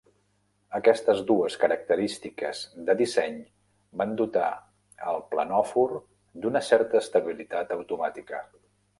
[0.77, 3.35] Aquestes dues característiques de disseny
[4.01, 4.47] van dotar
[5.11, 5.93] al planòfor
[6.47, 8.41] d'una certa estabilitat automàtica.